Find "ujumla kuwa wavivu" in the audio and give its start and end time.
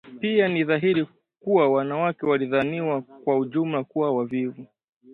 3.37-4.65